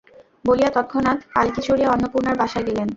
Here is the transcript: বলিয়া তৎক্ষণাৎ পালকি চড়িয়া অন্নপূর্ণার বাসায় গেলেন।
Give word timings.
বলিয়া 0.45 0.69
তৎক্ষণাৎ 0.71 1.19
পালকি 1.33 1.61
চড়িয়া 1.67 1.91
অন্নপূর্ণার 1.91 2.39
বাসায় 2.41 2.65
গেলেন। 2.67 2.87